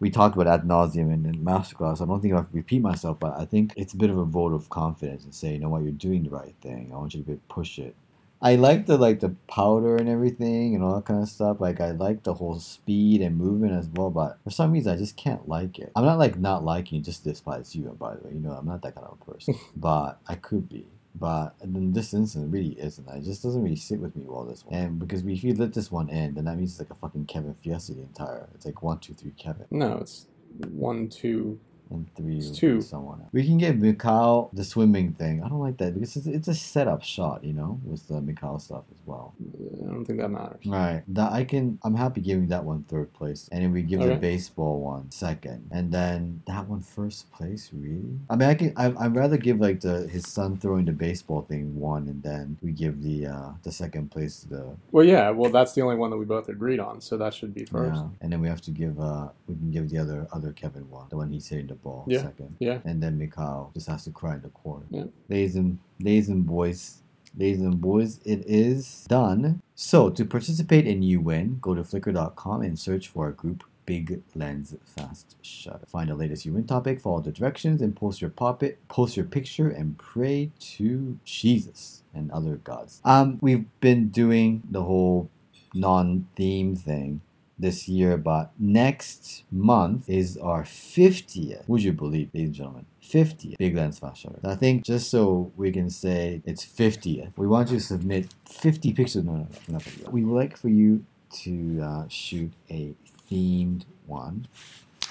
[0.00, 2.02] we talked about ad nauseum in, in masterclass.
[2.02, 4.18] I don't think I have to repeat myself, but I think it's a bit of
[4.18, 6.90] a vote of confidence and say, you know what, you're doing the right thing.
[6.94, 7.96] I want you to push it.
[8.42, 11.60] I like the like the powder and everything and all that kind of stuff.
[11.60, 14.96] Like I like the whole speed and movement as well, but for some reason I
[14.96, 15.92] just can't like it.
[15.96, 17.84] I'm not like not liking just despise you.
[17.98, 20.68] By the way, you know I'm not that kind of a person, but I could
[20.68, 20.86] be.
[21.14, 23.08] But in this instance, it really isn't.
[23.08, 24.44] It just doesn't really sit with me well.
[24.44, 26.90] This one, and because if you let this one in, then that means it's like
[26.90, 28.48] a fucking Kevin Fiesta the entire.
[28.54, 29.66] It's like one, two, three, Kevin.
[29.70, 30.26] no, it's
[30.70, 31.60] one, two.
[31.90, 32.80] And three It's two.
[32.80, 33.28] someone else.
[33.32, 35.42] We can get Mikhail the swimming thing.
[35.42, 38.58] I don't like that because it's, it's a setup shot, you know, with the Mikhail
[38.58, 39.34] stuff as well.
[39.82, 40.64] I don't think that matters.
[40.66, 41.02] Right.
[41.08, 41.78] That I can.
[41.84, 45.68] I'm happy giving that one third place, and then we give the baseball one second,
[45.70, 47.70] and then that one first place.
[47.72, 48.18] Really?
[48.30, 48.72] I mean, I can.
[48.76, 52.56] I, I'd rather give like the his son throwing the baseball thing one, and then
[52.62, 55.30] we give the uh the second place to the Well, yeah.
[55.30, 57.94] Well, that's the only one that we both agreed on, so that should be first.
[57.96, 60.88] yeah, and then we have to give uh we can give the other other Kevin
[60.90, 62.22] one, the one he's hitting the ball Yeah.
[62.22, 62.56] second.
[62.58, 62.78] Yeah.
[62.84, 64.86] and then Mikhail just has to cry in the corner.
[64.90, 65.04] Yeah.
[65.28, 67.02] Ladies and ladies and boys,
[67.36, 69.60] ladies and boys, it is done.
[69.74, 74.22] So to participate in you win, go to flickr.com and search for our group Big
[74.34, 75.84] Lens Fast Shutter.
[75.86, 79.68] Find the latest win topic, follow the directions, and post your puppet, post your picture,
[79.68, 83.02] and pray to Jesus and other gods.
[83.04, 85.28] Um, we've been doing the whole
[85.74, 87.20] non-theme thing
[87.58, 91.68] this year, but next month is our 50th.
[91.68, 92.86] Would you believe, ladies and gentlemen?
[93.02, 94.40] 50th Big Lens Shutter.
[94.44, 98.92] I think just so we can say it's 50th, we want you to submit 50
[98.92, 99.24] pictures.
[99.24, 100.10] No, no, no, not 50.
[100.10, 101.04] We would like for you
[101.42, 102.94] to uh, shoot a
[103.30, 104.46] themed one,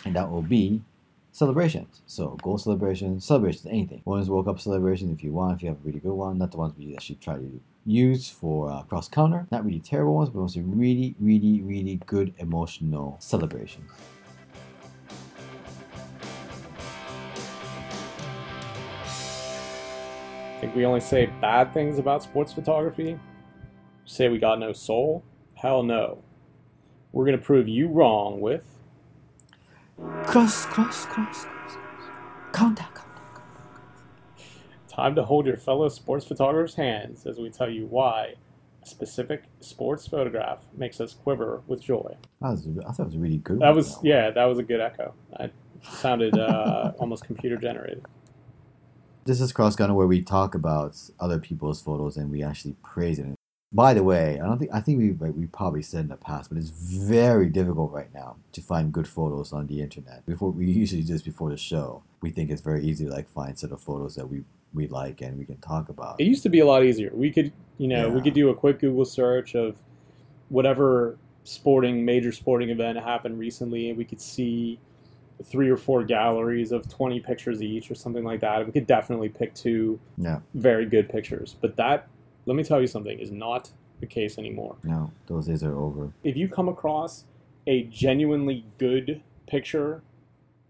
[0.05, 0.81] and that will be
[1.31, 2.01] celebrations.
[2.05, 4.01] So goal celebrations, celebrations, anything.
[4.05, 6.51] Women's World Cup celebrations if you want, if you have a really good one, not
[6.51, 9.47] the ones we actually try to used for uh, cross counter.
[9.51, 13.91] Not really terrible ones, but mostly really, really, really good emotional celebrations.
[20.55, 23.19] I think we only say bad things about sports photography.
[24.05, 25.23] Say we got no soul?
[25.55, 26.23] Hell no.
[27.11, 28.63] We're gonna prove you wrong with
[30.23, 31.77] cross, cross, cross, cross, cross.
[32.51, 32.92] contact
[34.95, 38.35] time to hold your fellow sports photographers' hands as we tell you why
[38.81, 42.15] a specific sports photograph makes us quiver with joy.
[42.41, 43.59] That was, I thought it was really good.
[43.59, 44.01] That was though.
[44.03, 45.13] yeah, that was a good echo.
[45.39, 45.49] I
[45.81, 48.05] sounded uh, almost computer generated.
[49.25, 53.19] This is Cross Gunner where we talk about other people's photos and we actually praise
[53.19, 53.35] it.
[53.71, 56.15] By the way, I don't think I think we like, we probably said in the
[56.15, 60.23] past, but it's very difficult right now to find good photos on the internet.
[60.27, 63.57] Before we usually just before the show, we think it's very easy to like find
[63.57, 64.43] set of photos that we
[64.73, 66.19] we like and we can talk about.
[66.19, 67.11] It used to be a lot easier.
[67.13, 69.75] We could, you know, we could do a quick Google search of
[70.49, 74.79] whatever sporting major sporting event happened recently, and we could see
[75.43, 78.65] three or four galleries of 20 pictures each or something like that.
[78.65, 81.55] We could definitely pick two Yeah, very good pictures.
[81.59, 82.07] But that,
[82.45, 84.75] let me tell you something, is not the case anymore.
[84.83, 86.11] no, those days are over.
[86.23, 87.25] If you come across
[87.67, 90.01] a genuinely good picture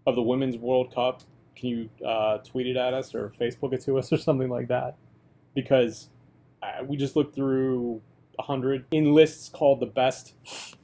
[0.06, 1.22] of the Women's World Cup,
[1.64, 4.68] can you uh, tweet it at us or Facebook it to us or something like
[4.68, 4.96] that?
[5.54, 6.10] Because
[6.62, 8.02] uh, we just looked through
[8.38, 10.34] a hundred in lists called the best,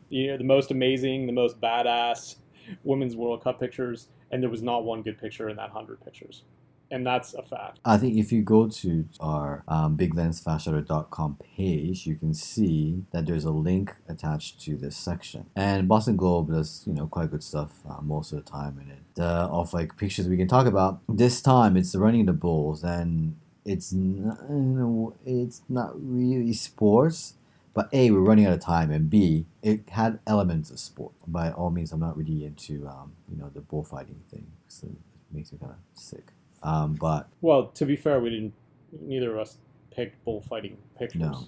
[0.09, 2.37] you know, the most amazing, the most badass
[2.83, 6.45] Women's World Cup pictures, and there was not one good picture in that hundred pictures,
[6.91, 7.79] and that's a fact.
[7.85, 13.51] I think if you go to our um, page, you can see that there's a
[13.51, 15.47] link attached to this section.
[15.55, 18.91] And Boston Globe does, you know, quite good stuff uh, most of the time in
[18.91, 19.23] it.
[19.23, 21.01] Uh, of like pictures we can talk about.
[21.09, 26.53] This time it's the running the bulls, and it's not, you know, it's not really
[26.53, 27.35] sports.
[27.73, 31.13] But A, we're running out of time, and B, it had elements of sport.
[31.27, 34.49] By all means, I'm not really into, um, you know, the bullfighting thing.
[34.67, 34.97] So it
[35.31, 36.33] makes me kind of sick.
[36.63, 38.55] Um, but Well, to be fair, we didn't.
[39.01, 39.57] Neither of us
[39.91, 41.21] picked bullfighting pictures.
[41.21, 41.45] No.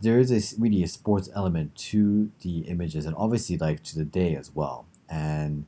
[0.00, 4.04] There is a really a sports element to the images and obviously like to the
[4.04, 5.66] day as well and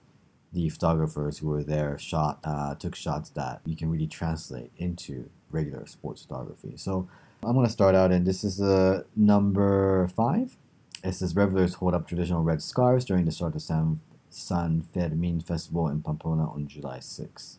[0.52, 5.30] the photographers who were there shot uh, took shots that you can really translate into
[5.50, 7.08] regular sports photography so
[7.42, 10.56] i'm going to start out and this is the number five
[11.02, 15.40] it says revelers hold up traditional red scarves during the start of san, san fermin
[15.40, 17.58] festival in pamplona on july 6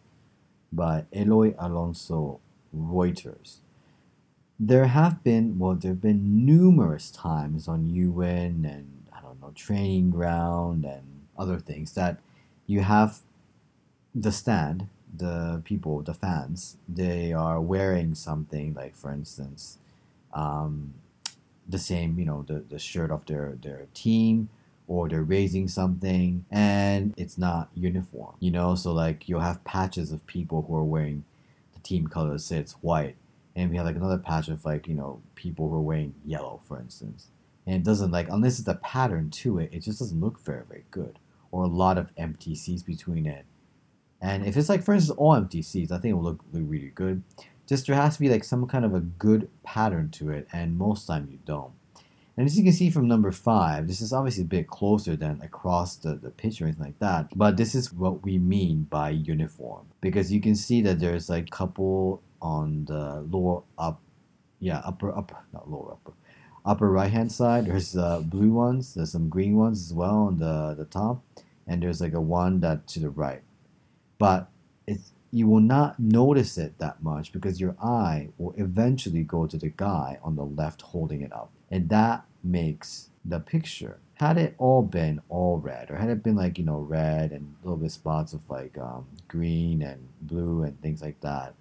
[0.72, 2.40] by eloy alonso
[2.76, 3.58] reuters.
[4.60, 9.52] There have been well there have been numerous times on UN and I don't know
[9.56, 12.20] training ground and other things that
[12.68, 13.22] you have
[14.14, 19.78] the stand the people the fans they are wearing something like for instance
[20.34, 20.94] um,
[21.68, 24.50] the same you know the, the shirt of their their team
[24.92, 28.76] or they're raising something and it's not uniform you know?
[28.76, 31.24] So like you'll have patches of people who are wearing
[31.74, 33.16] the team colors say it's white
[33.56, 36.60] and we have like another patch of like you know people who are wearing yellow
[36.68, 37.28] for instance.
[37.66, 40.66] And it doesn't like unless it's a pattern to it it just doesn't look very
[40.68, 41.20] very good
[41.52, 43.46] or a lot of empty seats between it.
[44.20, 46.64] And if it's like for instance all empty seats i think it will look, look
[46.66, 47.24] really good.
[47.66, 50.78] Just there has to be like some kind of a good pattern to it and
[50.78, 51.72] most time you don't
[52.42, 55.40] and as you can see from number five this is obviously a bit closer than
[55.44, 59.12] across the, the pitch or anything like that but this is what we mean by
[59.12, 64.02] uniform because you can see that there's like a couple on the lower up
[64.60, 66.14] yeah upper upper not lower upper
[66.66, 67.66] upper right hand side.
[67.66, 71.24] There's uh, blue ones there's some green ones as well on the the top
[71.68, 73.42] and there's like a one that to the right.
[74.18, 74.50] But
[74.88, 79.58] it's you will not notice it that much because your eye will eventually go to
[79.58, 84.56] the guy on the left holding it up and that makes the picture had it
[84.58, 87.92] all been all red or had it been like you know red and little bit
[87.92, 91.54] spots of like um, green and blue and things like that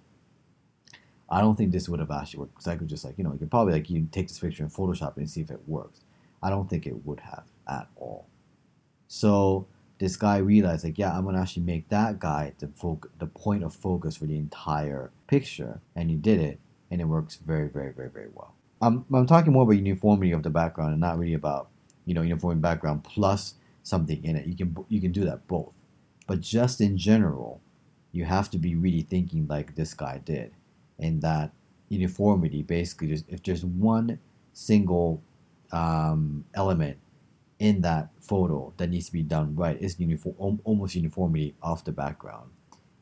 [1.31, 3.31] I don't think this would have actually worked because I could just like you know
[3.31, 6.01] you could probably like you take this picture in Photoshop and see if it works.
[6.43, 8.27] I don't think it would have at all.
[9.07, 9.65] So
[9.97, 13.63] this guy realized like yeah I'm gonna actually make that guy the foc- the point
[13.63, 17.93] of focus for the entire picture and he did it and it works very very
[17.93, 18.53] very very well.
[18.81, 21.69] I'm I'm talking more about uniformity of the background and not really about
[22.05, 24.47] you know uniform background plus something in it.
[24.47, 25.73] You can you can do that both,
[26.27, 27.61] but just in general,
[28.11, 30.53] you have to be really thinking like this guy did.
[30.99, 31.51] And that
[31.89, 34.19] uniformity basically just if there's one
[34.53, 35.21] single
[35.71, 36.97] um, element
[37.59, 41.91] in that photo that needs to be done right is uniform almost uniformity of the
[41.91, 42.49] background.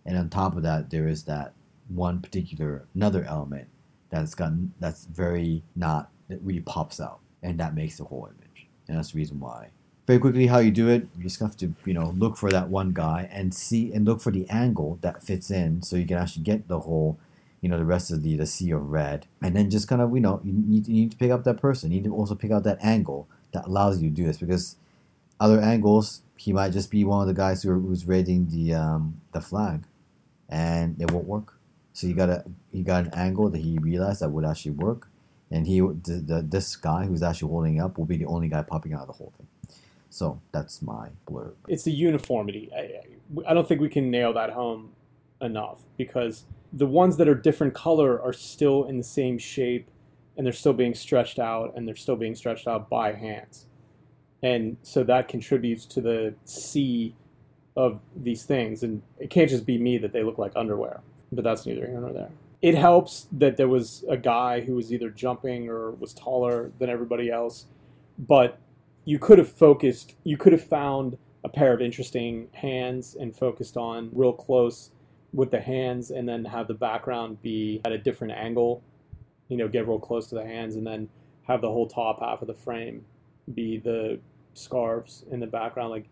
[0.05, 1.53] And on top of that there is that
[1.87, 3.69] one particular another element
[4.09, 8.67] that's got that's very not that really pops out and that makes the whole image
[8.87, 9.69] and that's the reason why
[10.07, 12.69] very quickly how you do it you just have to you know look for that
[12.69, 16.17] one guy and see and look for the angle that fits in so you can
[16.17, 17.19] actually get the whole
[17.61, 20.13] you know the rest of the the sea of red, and then just kind of
[20.13, 21.91] you know you need, you need to pick up that person.
[21.91, 24.77] You need to also pick out that angle that allows you to do this because
[25.39, 29.21] other angles he might just be one of the guys who who's raiding the um,
[29.33, 29.83] the flag,
[30.47, 31.58] and it won't work.
[31.93, 35.09] So you got a you got an angle that he realized that would actually work,
[35.51, 38.61] and he the, the this guy who's actually holding up will be the only guy
[38.61, 39.47] popping out of the whole thing.
[40.09, 41.53] So that's my blurb.
[41.67, 42.71] It's the uniformity.
[42.75, 44.91] I, I don't think we can nail that home
[45.41, 49.87] enough because the ones that are different color are still in the same shape
[50.37, 53.65] and they're still being stretched out and they're still being stretched out by hands.
[54.41, 57.13] And so that contributes to the sea
[57.75, 58.83] of these things.
[58.83, 61.99] And it can't just be me that they look like underwear, but that's neither here
[61.99, 62.29] nor there.
[62.61, 66.89] It helps that there was a guy who was either jumping or was taller than
[66.89, 67.65] everybody else,
[68.17, 68.59] but
[69.05, 73.77] you could have focused, you could have found a pair of interesting hands and focused
[73.77, 74.91] on real close
[75.33, 78.83] with the hands and then have the background be at a different angle,
[79.47, 81.07] you know, get real close to the hands and then
[81.43, 83.03] have the whole top half of the frame
[83.53, 84.19] be the
[84.53, 85.91] scarves in the background.
[85.91, 86.05] Like,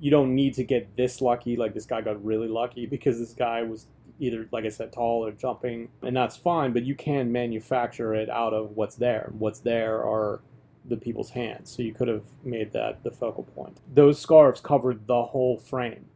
[0.00, 1.56] you don't need to get this lucky.
[1.56, 3.86] Like, this guy got really lucky because this guy was
[4.22, 8.30] either, like I said, tall or jumping, and that's fine, but you can manufacture it
[8.30, 9.32] out of what's there.
[9.36, 10.40] What's there are
[10.84, 11.70] the people's hands.
[11.70, 13.78] So you could have made that the focal point.
[13.94, 16.06] Those scarves covered the whole frame.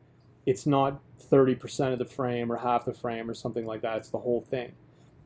[0.45, 3.99] It's not 30% of the frame or half the frame or something like that.
[3.99, 4.73] It's the whole thing.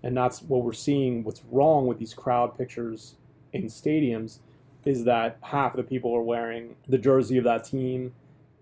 [0.02, 1.24] And that's what we're seeing.
[1.24, 3.16] What's wrong with these crowd pictures
[3.52, 4.38] in stadiums
[4.84, 8.14] is that half of the people are wearing the jersey of that team.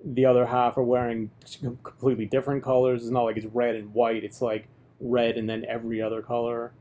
[0.05, 1.31] The other half are wearing
[1.83, 3.03] completely different colors.
[3.03, 4.25] It's not like it's red and white.
[4.25, 4.69] It's like
[5.01, 6.73] red and then every other color.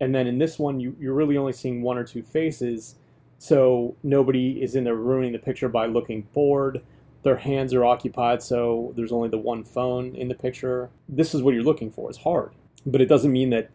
[0.00, 2.94] And then in this one, you, you're really only seeing one or two faces.
[3.38, 6.82] So nobody is in there ruining the picture by looking bored.
[7.22, 10.90] Their hands are occupied, so there's only the one phone in the picture.
[11.08, 12.08] This is what you're looking for.
[12.08, 12.52] It's hard.
[12.86, 13.70] But it doesn't mean that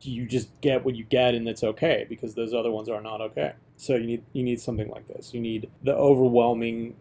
[0.00, 3.20] you just get what you get and it's okay because those other ones are not
[3.20, 3.52] okay.
[3.76, 5.34] So you need you need something like this.
[5.34, 6.96] You need the overwhelming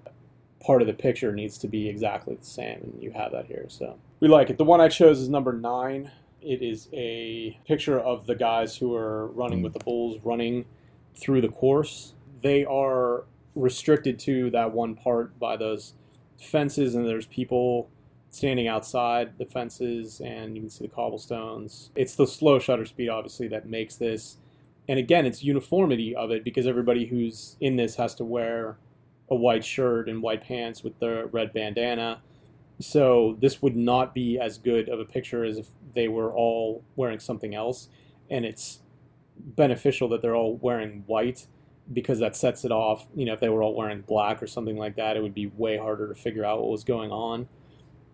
[0.60, 3.66] part of the picture needs to be exactly the same, and you have that here.
[3.68, 4.58] So we like it.
[4.58, 6.12] The one I chose is number nine.
[6.42, 10.66] It is a picture of the guys who are running with the Bulls, running
[11.16, 12.14] through the course.
[12.42, 15.94] They are restricted to that one part by those
[16.38, 17.90] fences, and there's people
[18.30, 21.90] standing outside the fences, and you can see the cobblestones.
[21.96, 24.38] It's the slow shutter speed, obviously, that makes this.
[24.88, 28.78] And again, it's uniformity of it because everybody who's in this has to wear
[29.30, 32.22] a white shirt and white pants with the red bandana.
[32.80, 36.84] So this would not be as good of a picture as if they were all
[36.96, 37.90] wearing something else.
[38.30, 38.82] And it's
[39.38, 41.48] beneficial that they're all wearing white
[41.92, 43.06] because that sets it off.
[43.16, 45.48] You know, if they were all wearing black or something like that, it would be
[45.48, 47.48] way harder to figure out what was going on.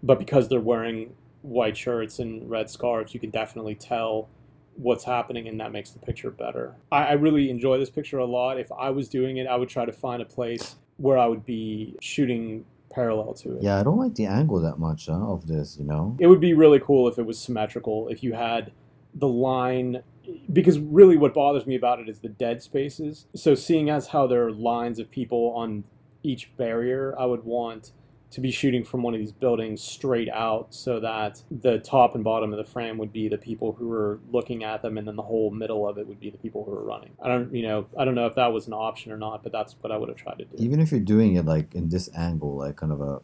[0.04, 4.30] But because they're wearing white shirts and red scarves, you can definitely tell
[4.76, 6.76] what's happening and that makes the picture better.
[6.92, 8.58] I, I, really enjoy this picture a lot.
[8.58, 11.46] If I was doing it, I would try to find a place where I would
[11.46, 13.64] be shooting parallel to it.
[13.64, 16.16] Yeah, I don't like the angle that much huh, of this, you know?
[16.20, 18.72] It would be really cool if it was symmetrical, if you had
[19.16, 20.04] the line
[20.52, 23.26] because really what bothers me about it is the dead spaces.
[23.36, 25.84] So seeing as how there are lines of people on
[26.24, 27.92] each barrier, I would want
[28.32, 32.24] to be shooting from one of these buildings straight out so that the top and
[32.24, 35.18] bottom of the frame would be the people who were looking at them and then
[35.18, 37.12] the whole middle of it would be the people who were running.
[37.22, 39.52] I don't you know, I don't know if that was an option or not, but
[39.52, 40.56] that's what I would have tried to do.
[40.58, 43.22] Even if you're doing it like in this angle, like kind of a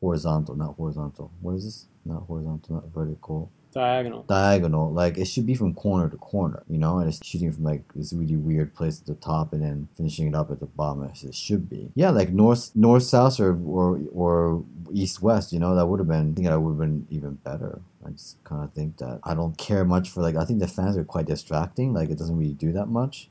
[0.00, 1.30] horizontal, not horizontal.
[1.40, 1.86] What is this?
[2.04, 4.22] Not horizontal, not vertical diagonal.
[4.22, 4.90] Diagonal.
[4.90, 7.82] Like it should be from corner to corner, you know, and it's shooting from like
[7.94, 11.04] this really weird place at the top and then finishing it up at the bottom
[11.04, 11.92] as it should be.
[11.94, 16.08] Yeah, like north north south or or, or east west, you know, that would have
[16.08, 17.80] been I think that would have been even better.
[18.04, 20.68] I just kind of think that I don't care much for like I think the
[20.68, 21.92] fans are quite distracting.
[21.92, 23.28] Like it doesn't really do that much.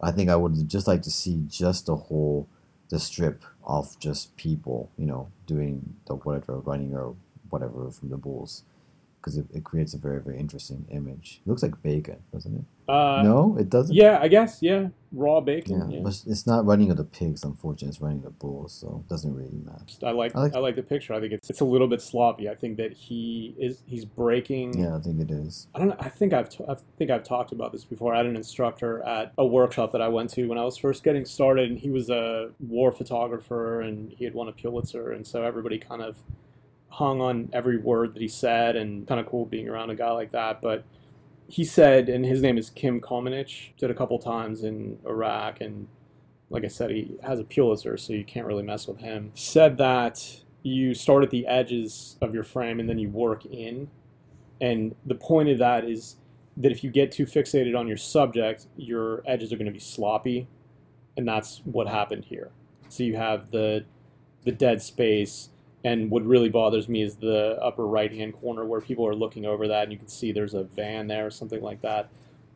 [0.00, 2.48] I think I would just like to see just the whole
[2.88, 7.14] the strip of just people, you know, doing the whatever running or
[7.50, 8.62] whatever from the Bulls
[9.24, 11.40] because it, it, creates a very very interesting image.
[11.44, 12.64] It looks like bacon, doesn't it?
[12.90, 13.94] Uh, no, it doesn't.
[13.94, 15.90] Yeah, I guess yeah, raw bacon.
[15.90, 16.02] Yeah, yeah.
[16.02, 17.42] but it's not running of the pigs.
[17.42, 19.84] Unfortunately, it's running of the bulls, so it doesn't really matter.
[20.02, 21.14] I like I like, I like the picture.
[21.14, 22.50] I think it's it's a little bit sloppy.
[22.50, 24.78] I think that he is he's breaking.
[24.78, 25.68] Yeah, I think it is.
[25.74, 25.96] I don't know.
[25.98, 28.12] I think I've t- I think I've talked about this before.
[28.14, 31.02] I had an instructor at a workshop that I went to when I was first
[31.02, 35.26] getting started, and he was a war photographer, and he had won a Pulitzer, and
[35.26, 36.16] so everybody kind of
[36.94, 40.10] hung on every word that he said and kind of cool being around a guy
[40.12, 40.62] like that.
[40.62, 40.84] But
[41.48, 45.60] he said, and his name is Kim Komenich, did a couple times in Iraq.
[45.60, 45.88] And
[46.50, 49.32] like I said, he has a Pulitzer, so you can't really mess with him.
[49.34, 53.90] Said that you start at the edges of your frame and then you work in.
[54.60, 56.16] And the point of that is
[56.56, 59.80] that if you get too fixated on your subject, your edges are going to be
[59.80, 60.46] sloppy,
[61.16, 62.50] and that's what happened here.
[62.88, 63.84] So you have the
[64.44, 65.48] the dead space,
[65.84, 69.44] and what really bothers me is the upper right hand corner where people are looking
[69.46, 72.08] over that, and you can see there's a van there or something like that.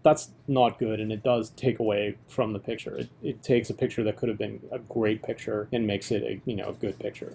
[0.03, 2.97] That's not good, and it does take away from the picture.
[2.97, 6.23] It, it takes a picture that could have been a great picture and makes it
[6.23, 7.35] a you know a good picture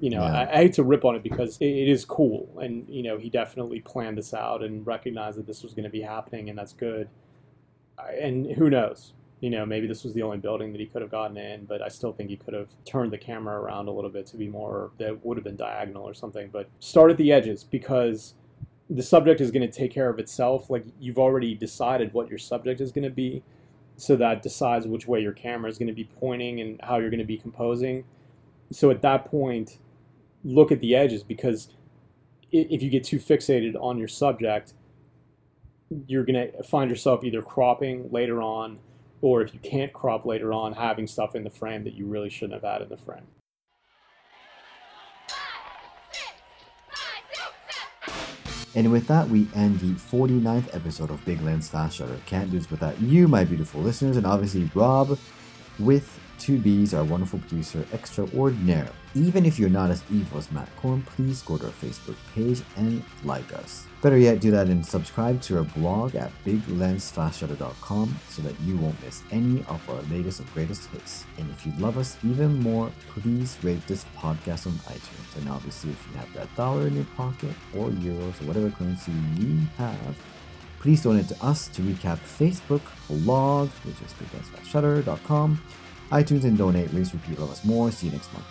[0.00, 0.32] you know, Yeah.
[0.32, 3.18] I, I hate to rip on it because it, it is cool, and you know,
[3.18, 6.58] he definitely planned this out and recognized that this was going to be happening, and
[6.58, 7.08] that's good.
[7.98, 9.12] I, and who knows?
[9.40, 11.80] You know, maybe this was the only building that he could have gotten in, but
[11.80, 14.48] I still think he could have turned the camera around a little bit to be
[14.48, 16.50] more that would have been diagonal or something.
[16.52, 18.34] But start at the edges because
[18.90, 20.68] the subject is going to take care of itself.
[20.68, 23.42] Like you've already decided what your subject is going to be,
[24.00, 27.10] so that decides which way your camera is going to be pointing and how you're
[27.10, 28.04] going to be composing
[28.72, 29.78] so at that point
[30.44, 31.68] look at the edges because
[32.50, 34.72] if you get too fixated on your subject
[36.06, 38.78] you're going to find yourself either cropping later on
[39.22, 42.30] or if you can't crop later on having stuff in the frame that you really
[42.30, 43.26] shouldn't have had in the frame
[48.74, 52.16] And with that, we end the 49th episode of Big Lens Fast Shutter.
[52.26, 55.18] Can't do this without you, my beautiful listeners, and obviously Rob
[55.80, 58.88] with two B's, our wonderful producer extraordinaire.
[59.14, 62.62] Even if you're not as evil as Matt Korn, please go to our Facebook page
[62.76, 63.86] and like us.
[64.02, 69.00] Better yet, do that and subscribe to our blog at biglensfastshutter.com so that you won't
[69.04, 71.26] miss any of our latest and greatest hits.
[71.38, 75.36] And if you love us even more, please rate this podcast on iTunes.
[75.36, 79.12] And obviously, if you have that dollar in your pocket or euros or whatever currency
[79.36, 80.16] you have,
[80.80, 85.60] please donate to us to recap Facebook blog, which is biglensfastshutter.com,
[86.10, 86.92] iTunes, and donate.
[86.92, 87.90] Raise, repeat, love us more.
[87.90, 88.46] See you next month.